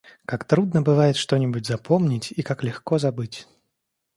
[0.25, 3.47] Как трудно бывает что-нибудь запомнить и как легко забыть!